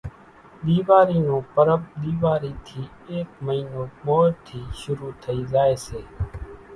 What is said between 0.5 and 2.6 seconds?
ۮيواري نون پرٻ ۮيواري